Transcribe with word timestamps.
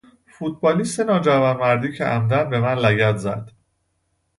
فوتبالیست 0.27 0.99
ناجوانمردی 0.99 1.91
که 1.97 2.05
عمدا 2.05 2.43
به 2.43 2.59
من 2.59 2.75
لگد 2.75 3.15
زد 3.15 3.51